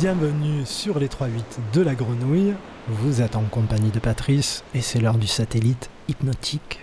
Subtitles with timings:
[0.00, 1.28] bienvenue sur les 3-8
[1.74, 2.54] de la grenouille.
[2.88, 6.80] Vous êtes en compagnie de Patrice et c'est l'heure du satellite hypnotique.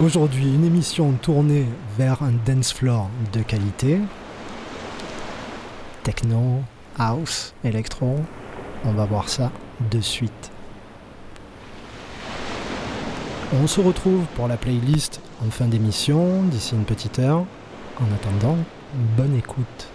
[0.00, 1.66] Aujourd'hui, une émission tournée
[1.98, 4.00] vers un dance floor de qualité.
[6.04, 6.62] Techno,
[6.98, 8.16] house, électro.
[8.86, 9.52] On va voir ça
[9.90, 10.50] de suite.
[13.62, 17.44] On se retrouve pour la playlist en fin d'émission, d'ici une petite heure.
[18.00, 18.56] En attendant,
[19.16, 19.88] bonne écoute.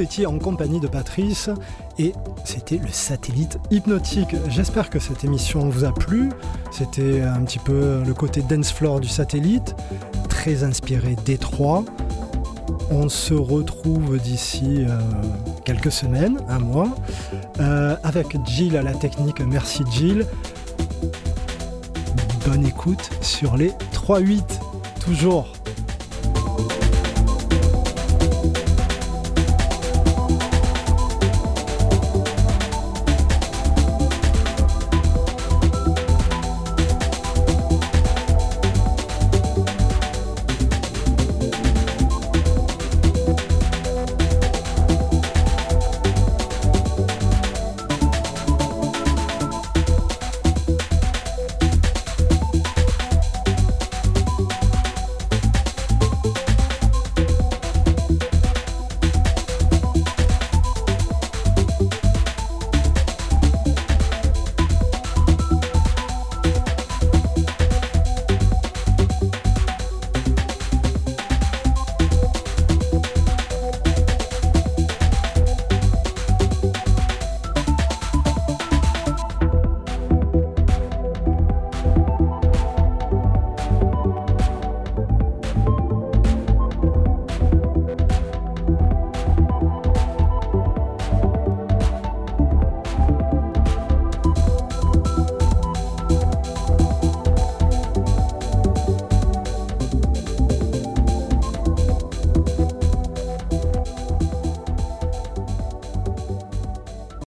[0.00, 1.50] En compagnie de Patrice
[1.98, 4.34] et c'était le satellite hypnotique.
[4.48, 6.30] J'espère que cette émission vous a plu.
[6.70, 9.76] C'était un petit peu le côté dance floor du satellite,
[10.30, 11.84] très inspiré Détroit.
[12.90, 14.98] On se retrouve d'ici euh,
[15.66, 16.96] quelques semaines, un mois,
[17.60, 19.40] euh, avec Jill à la technique.
[19.42, 20.26] Merci Jill.
[22.46, 24.42] Bonne écoute sur les 3-8,
[25.04, 25.59] toujours.